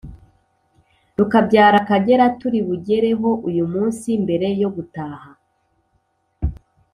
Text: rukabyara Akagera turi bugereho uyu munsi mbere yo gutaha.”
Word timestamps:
rukabyara 1.17 1.77
Akagera 1.83 2.25
turi 2.39 2.59
bugereho 2.67 3.29
uyu 3.49 3.63
munsi 3.73 4.07
mbere 4.23 4.47
yo 4.61 4.69
gutaha.” 4.75 5.29